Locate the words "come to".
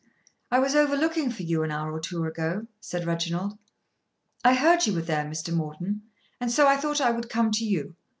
7.29-7.63